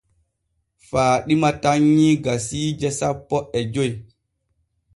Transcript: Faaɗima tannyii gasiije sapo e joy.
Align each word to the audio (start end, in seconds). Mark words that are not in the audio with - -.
Faaɗima 0.87 1.49
tannyii 1.61 2.21
gasiije 2.23 2.89
sapo 2.99 3.37
e 3.57 3.61
joy. 3.73 3.91